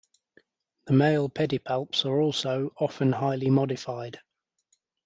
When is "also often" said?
2.19-3.11